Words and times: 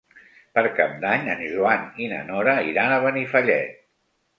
Per 0.59 0.63
Cap 0.79 0.95
d'Any 1.03 1.29
en 1.35 1.45
Joan 1.53 1.87
i 2.07 2.11
na 2.17 2.25
Nora 2.33 2.59
iran 2.75 2.99
a 2.99 3.03
Benifallet. 3.09 3.83